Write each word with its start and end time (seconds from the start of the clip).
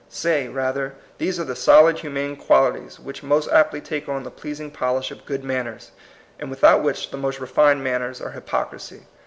Say, 0.09 0.47
rather, 0.47 0.95
these 1.19 1.39
are 1.39 1.43
the 1.43 1.55
solid 1.55 1.99
humane 1.99 2.35
qualities, 2.35 2.99
which 2.99 3.21
most 3.21 3.47
aptly 3.51 3.81
take 3.81 4.09
on 4.09 4.23
the 4.23 4.31
pleasing 4.31 4.71
polish 4.71 5.11
of 5.11 5.27
good 5.27 5.43
manners, 5.43 5.91
and 6.39 6.49
without 6.49 6.81
which 6.81 7.11
the 7.11 7.17
most 7.17 7.39
re 7.39 7.45
fined 7.45 7.83
manners 7.83 8.19
are 8.19 8.31
hypocrisy. 8.31 9.01